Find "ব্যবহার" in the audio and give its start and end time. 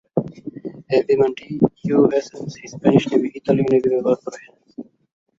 3.93-4.17